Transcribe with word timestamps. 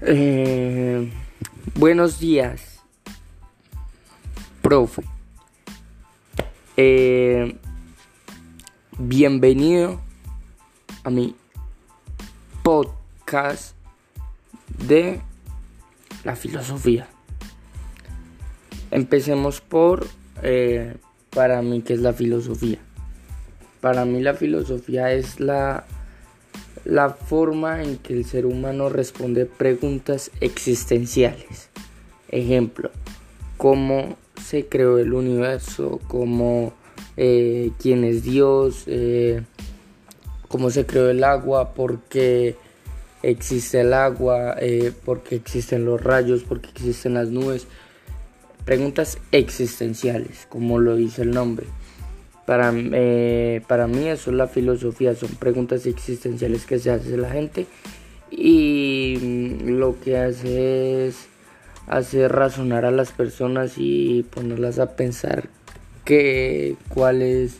Eh, 0.00 1.10
buenos 1.74 2.20
días, 2.20 2.80
profe. 4.62 5.02
Eh, 6.76 7.58
bienvenido 8.96 10.00
a 11.02 11.10
mi 11.10 11.34
podcast 12.62 13.74
de 14.86 15.20
la 16.22 16.36
filosofía. 16.36 17.08
Empecemos 18.92 19.60
por, 19.60 20.06
eh, 20.44 20.96
para 21.30 21.60
mí, 21.60 21.82
¿qué 21.82 21.94
es 21.94 22.00
la 22.00 22.12
filosofía? 22.12 22.78
Para 23.80 24.04
mí 24.04 24.22
la 24.22 24.34
filosofía 24.34 25.10
es 25.12 25.40
la 25.40 25.86
la 26.84 27.10
forma 27.10 27.82
en 27.82 27.98
que 27.98 28.12
el 28.12 28.24
ser 28.24 28.46
humano 28.46 28.88
responde 28.88 29.46
preguntas 29.46 30.30
existenciales. 30.40 31.68
Ejemplo, 32.30 32.90
cómo 33.56 34.16
se 34.42 34.66
creó 34.66 34.98
el 34.98 35.12
universo, 35.12 36.00
cómo, 36.08 36.72
eh, 37.16 37.70
quién 37.78 38.04
es 38.04 38.22
Dios, 38.22 38.84
eh, 38.86 39.42
cómo 40.48 40.70
se 40.70 40.86
creó 40.86 41.10
el 41.10 41.24
agua, 41.24 41.74
por 41.74 42.00
qué 42.02 42.56
existe 43.22 43.80
el 43.80 43.92
agua, 43.92 44.56
eh, 44.60 44.92
por 45.04 45.22
qué 45.22 45.36
existen 45.36 45.84
los 45.84 46.02
rayos, 46.02 46.44
por 46.44 46.60
qué 46.60 46.70
existen 46.70 47.14
las 47.14 47.28
nubes. 47.28 47.66
Preguntas 48.64 49.18
existenciales, 49.32 50.46
como 50.48 50.78
lo 50.78 50.96
dice 50.96 51.22
el 51.22 51.30
nombre. 51.30 51.66
Para, 52.48 52.72
eh, 52.74 53.60
para 53.68 53.86
mí 53.86 54.08
eso 54.08 54.30
es 54.30 54.36
la 54.38 54.48
filosofía, 54.48 55.14
son 55.14 55.28
preguntas 55.32 55.84
existenciales 55.84 56.64
que 56.64 56.78
se 56.78 56.90
hace 56.90 57.18
la 57.18 57.28
gente 57.28 57.66
y 58.30 59.18
mm, 59.20 59.68
lo 59.78 60.00
que 60.00 60.16
hace 60.16 61.08
es 61.08 61.26
hacer 61.88 62.32
razonar 62.32 62.86
a 62.86 62.90
las 62.90 63.12
personas 63.12 63.74
y 63.76 64.22
ponerlas 64.30 64.78
a 64.78 64.96
pensar 64.96 65.50
que, 66.06 66.76
cuál 66.88 67.20
es 67.20 67.58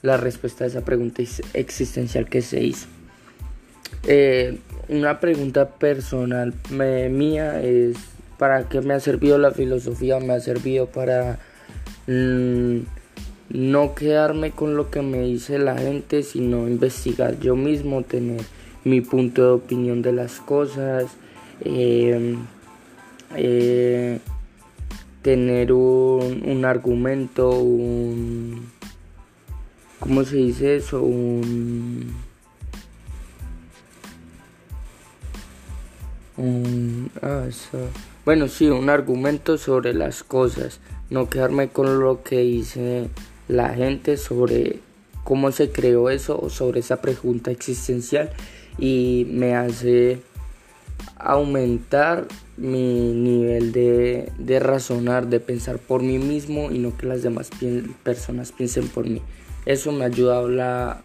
la 0.00 0.16
respuesta 0.16 0.64
a 0.64 0.68
esa 0.68 0.80
pregunta 0.80 1.22
existencial 1.52 2.26
que 2.26 2.40
se 2.40 2.64
hizo. 2.64 2.86
Eh, 4.06 4.56
una 4.88 5.20
pregunta 5.20 5.68
personal 5.68 6.54
mía 6.70 7.60
es 7.60 7.98
¿para 8.38 8.66
qué 8.66 8.80
me 8.80 8.94
ha 8.94 9.00
servido 9.00 9.36
la 9.36 9.50
filosofía? 9.50 10.20
Me 10.20 10.32
ha 10.32 10.40
servido 10.40 10.86
para... 10.86 11.38
Mm, 12.06 12.78
no 13.52 13.94
quedarme 13.94 14.50
con 14.50 14.76
lo 14.76 14.90
que 14.90 15.02
me 15.02 15.20
dice 15.20 15.58
la 15.58 15.76
gente, 15.76 16.22
sino 16.22 16.66
investigar 16.66 17.38
yo 17.38 17.54
mismo, 17.54 18.02
tener 18.02 18.40
mi 18.82 19.02
punto 19.02 19.42
de 19.42 19.50
opinión 19.50 20.00
de 20.00 20.12
las 20.12 20.40
cosas, 20.40 21.04
em, 21.60 22.38
eh, 23.36 24.20
tener 25.20 25.72
un, 25.72 26.42
un, 26.46 26.64
argumento, 26.64 27.50
un... 27.50 28.70
¿Cómo 30.00 30.24
se 30.24 30.36
dice 30.36 30.76
eso? 30.76 31.02
Un... 31.02 32.14
ah, 37.20 37.44
bueno, 38.24 38.48
sí, 38.48 38.68
un 38.68 38.88
argumento 38.88 39.58
sobre 39.58 39.92
las 39.92 40.24
cosas, 40.24 40.80
no 41.10 41.28
quedarme 41.28 41.68
con 41.68 42.00
lo 42.00 42.22
que 42.22 42.38
dice 42.38 43.10
la 43.48 43.74
gente 43.74 44.16
sobre 44.16 44.80
cómo 45.24 45.52
se 45.52 45.70
creó 45.70 46.10
eso 46.10 46.38
o 46.40 46.50
sobre 46.50 46.80
esa 46.80 47.00
pregunta 47.00 47.50
existencial 47.50 48.30
y 48.78 49.26
me 49.30 49.54
hace 49.54 50.20
aumentar 51.16 52.26
mi 52.56 53.12
nivel 53.12 53.72
de, 53.72 54.32
de, 54.38 54.60
razonar, 54.60 55.28
de 55.28 55.40
pensar 55.40 55.78
por 55.78 56.02
mí 56.02 56.18
mismo 56.18 56.70
y 56.70 56.78
no 56.78 56.96
que 56.96 57.06
las 57.06 57.22
demás 57.22 57.50
personas 58.02 58.52
piensen 58.52 58.88
por 58.88 59.08
mí. 59.08 59.22
Eso 59.64 59.92
me 59.92 60.04
ha 60.04 60.08
ayudado 60.08 60.48
la 60.48 61.02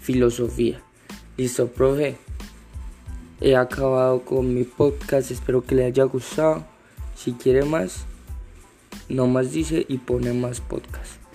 filosofía. 0.00 0.80
Listo, 1.36 1.68
profe. 1.68 2.16
He 3.40 3.56
acabado 3.56 4.22
con 4.24 4.54
mi 4.54 4.64
podcast. 4.64 5.30
Espero 5.30 5.62
que 5.62 5.74
le 5.74 5.84
haya 5.84 6.04
gustado. 6.04 6.64
Si 7.14 7.32
quiere 7.32 7.64
más, 7.64 8.06
no 9.08 9.26
más 9.26 9.52
dice 9.52 9.84
y 9.88 9.98
pone 9.98 10.32
más 10.32 10.60
podcast. 10.60 11.27